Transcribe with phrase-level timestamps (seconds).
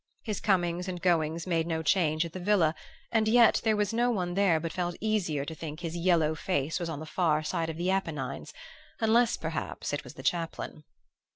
[0.23, 2.73] His comings and goings made no change at the villa,
[3.11, 6.79] and yet there was no one there but felt easier to think his yellow face
[6.79, 8.51] was on the far side of the Apennines,
[8.99, 10.85] unless perhaps it was the chaplain.